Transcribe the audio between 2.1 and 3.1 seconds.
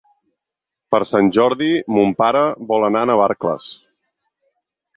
pare vol anar a